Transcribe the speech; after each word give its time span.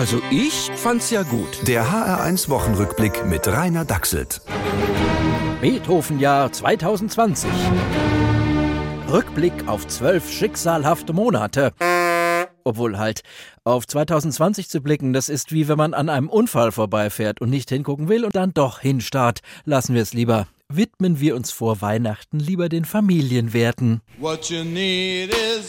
Also 0.00 0.22
ich 0.30 0.70
fand's 0.76 1.10
ja 1.10 1.24
gut. 1.24 1.68
Der 1.68 1.84
HR1 1.84 2.48
Wochenrückblick 2.48 3.26
mit 3.26 3.46
Rainer 3.46 3.84
Dachselt. 3.84 4.40
Beethoven-Jahr 5.60 6.50
2020. 6.50 7.50
Rückblick 9.12 9.68
auf 9.68 9.86
zwölf 9.88 10.32
schicksalhafte 10.32 11.12
Monate. 11.12 11.74
Obwohl 12.64 12.96
halt, 12.96 13.20
auf 13.64 13.86
2020 13.86 14.70
zu 14.70 14.80
blicken, 14.80 15.12
das 15.12 15.28
ist 15.28 15.52
wie 15.52 15.68
wenn 15.68 15.76
man 15.76 15.92
an 15.92 16.08
einem 16.08 16.30
Unfall 16.30 16.72
vorbeifährt 16.72 17.42
und 17.42 17.50
nicht 17.50 17.68
hingucken 17.68 18.08
will 18.08 18.24
und 18.24 18.34
dann 18.34 18.54
doch 18.54 18.80
hinstarrt. 18.80 19.40
Lassen 19.66 19.94
wir 19.94 20.00
es 20.00 20.14
lieber. 20.14 20.46
Widmen 20.70 21.20
wir 21.20 21.36
uns 21.36 21.50
vor 21.50 21.82
Weihnachten 21.82 22.40
lieber 22.40 22.70
den 22.70 22.86
Familienwerten. 22.86 24.00
What 24.18 24.48
you 24.48 24.64
need 24.64 25.28
is 25.28 25.68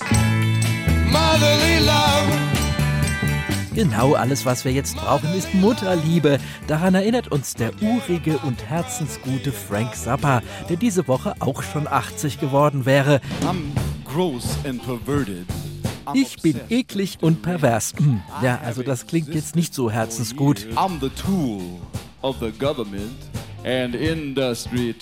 Genau 3.81 4.13
alles, 4.13 4.45
was 4.45 4.63
wir 4.63 4.71
jetzt 4.71 4.95
brauchen, 4.95 5.33
ist 5.33 5.55
Mutterliebe. 5.55 6.37
Daran 6.67 6.93
erinnert 6.93 7.29
uns 7.29 7.55
der 7.55 7.71
urige 7.81 8.37
und 8.37 8.63
herzensgute 8.69 9.51
Frank 9.51 9.95
Zappa, 9.95 10.43
der 10.69 10.77
diese 10.77 11.07
Woche 11.07 11.33
auch 11.39 11.63
schon 11.63 11.87
80 11.87 12.39
geworden 12.39 12.85
wäre. 12.85 13.21
I'm 13.43 13.71
gross 14.05 14.55
and 14.67 14.85
perverted. 14.85 15.47
Ich 16.13 16.39
bin 16.43 16.59
eklig 16.69 17.17
und 17.21 17.41
pervers. 17.41 17.93
Hm, 17.97 18.21
Ja, 18.43 18.59
also 18.63 18.83
das 18.83 19.07
klingt 19.07 19.33
jetzt 19.33 19.55
nicht 19.55 19.73
so 19.73 19.89
herzensgut. 19.89 20.67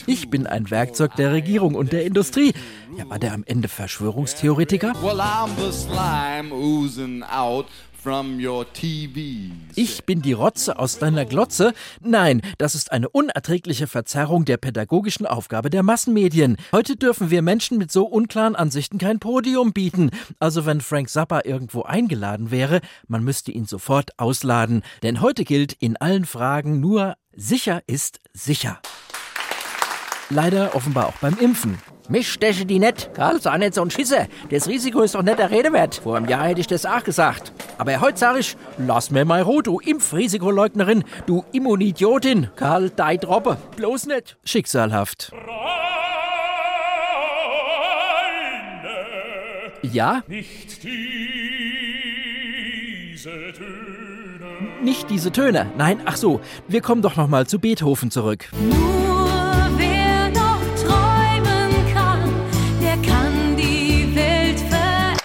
Ich 0.08 0.30
bin 0.30 0.48
ein 0.48 0.72
Werkzeug 0.72 1.16
der 1.18 1.34
Regierung 1.34 1.76
und 1.76 1.92
der 1.92 2.06
Industrie. 2.06 2.54
Ja, 2.98 3.10
war 3.10 3.20
der 3.20 3.34
am 3.34 3.44
Ende 3.46 3.68
Verschwörungstheoretiker? 3.68 4.94
Well, 5.02 5.20
I'm 5.20 5.50
the 5.58 5.72
slime 5.72 6.54
oozing 6.54 7.24
out. 7.24 7.66
Ich 9.76 10.06
bin 10.06 10.22
die 10.22 10.34
Rotze 10.34 10.80
aus 10.80 11.00
deiner 11.00 11.26
Glotze? 11.26 11.74
Nein, 12.02 12.42
das 12.58 12.76
ist 12.76 12.92
eine 12.92 13.10
unerträgliche 13.10 13.88
Verzerrung 13.88 14.46
der 14.46 14.58
pädagogischen 14.58 15.26
Aufgabe 15.26 15.70
der 15.70 15.84
Massenmedien. 15.84 16.58
Heute 16.72 16.96
dürfen 16.96 17.30
wir 17.30 17.42
Menschen 17.42 17.78
mit 17.78 17.92
so 17.92 18.06
unklaren 18.06 18.56
Ansichten 18.56 18.98
kein 18.98 19.20
Podium 19.20 19.74
bieten. 19.74 20.12
Also 20.40 20.66
wenn 20.66 20.82
Frank 20.82 21.10
Zappa 21.10 21.42
irgendwo 21.44 21.84
eingeladen 21.84 22.52
wäre, 22.52 22.82
man 23.08 23.24
müsste 23.24 23.52
ihn 23.52 23.66
sofort 23.66 24.18
ausladen. 24.18 24.84
Denn 25.04 25.22
heute 25.22 25.44
gilt 25.44 25.74
in 25.74 25.98
allen 25.98 26.26
Fragen 26.26 26.80
nur 26.80 27.16
sicher 27.36 27.82
ist 27.88 28.20
sicher. 28.34 28.80
Leider 30.30 30.76
offenbar 30.76 31.08
auch 31.08 31.18
beim 31.18 31.38
Impfen. 31.40 31.80
Mich 32.10 32.32
steche 32.32 32.66
die 32.66 32.80
net. 32.80 33.12
Karl, 33.14 33.40
sei 33.40 33.58
nicht 33.60 33.76
so 33.76 33.84
ein 33.84 33.92
Schisser. 33.92 34.26
Das 34.50 34.68
Risiko 34.68 35.02
ist 35.02 35.14
doch 35.14 35.22
nicht 35.22 35.38
der 35.38 35.52
Rede 35.52 35.72
wert. 35.74 36.02
Vor 36.04 36.18
einem 36.18 36.28
Jahr 36.28 36.48
hätte 36.48 36.60
ich 36.60 36.66
das 36.68 36.86
auch 36.86 37.04
gesagt. 37.04 37.52
Aber 37.78 38.02
heute 38.02 38.18
sag 38.18 38.38
ich, 38.40 38.58
lass 38.80 39.12
mir 39.12 39.26
mal 39.26 39.44
Ruhe, 39.44 39.62
du 39.62 39.80
Impfrisikoleugnerin, 39.80 41.04
du 41.28 41.46
Immunidiotin. 41.52 42.50
Karl, 42.56 42.90
dei 42.90 43.18
Droppe. 43.18 43.58
Bloß 43.76 44.08
nicht. 44.08 44.38
Schicksalhaft. 44.44 45.32
Ja, 49.82 50.24
Nicht 50.28 50.84
diese 50.84 50.92
Töne. 53.54 54.84
nicht 54.84 55.10
diese 55.10 55.32
Töne. 55.32 55.68
Nein, 55.78 56.02
ach 56.06 56.18
so, 56.18 56.42
wir 56.68 56.82
kommen 56.82 57.02
doch 57.02 57.16
noch 57.16 57.28
mal 57.28 57.48
zu 57.48 57.60
Beethoven 57.60 58.12
zurück. 58.12 58.50
Nur 58.52 59.09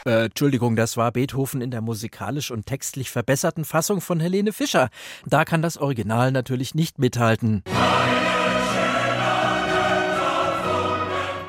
Äh, 0.06 0.26
Entschuldigung, 0.26 0.76
das 0.76 0.96
war 0.96 1.12
Beethoven 1.12 1.60
in 1.60 1.70
der 1.70 1.80
musikalisch 1.80 2.50
und 2.50 2.66
textlich 2.66 3.10
verbesserten 3.10 3.64
Fassung 3.64 4.00
von 4.00 4.20
Helene 4.20 4.52
Fischer. 4.52 4.90
Da 5.24 5.44
kann 5.44 5.62
das 5.62 5.78
Original 5.78 6.30
natürlich 6.30 6.74
nicht 6.74 6.98
mithalten. 6.98 7.62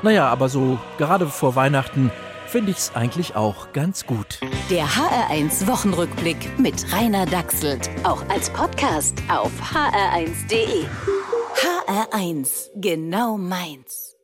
Naja, 0.03 0.27
aber 0.27 0.49
so 0.49 0.79
gerade 0.97 1.27
vor 1.27 1.55
Weihnachten 1.55 2.11
finde 2.47 2.71
ich's 2.71 2.91
eigentlich 2.95 3.35
auch 3.35 3.73
ganz 3.73 4.05
gut. 4.05 4.39
Der 4.69 4.85
HR1 4.85 5.67
Wochenrückblick 5.67 6.57
mit 6.59 6.93
Rainer 6.93 7.25
Dachselt. 7.25 7.89
Auch 8.03 8.23
als 8.29 8.49
Podcast 8.51 9.15
auf 9.29 9.51
hr1.de. 9.73 10.85
HR1, 11.55 12.69
genau 12.75 13.37
meins. 13.37 14.14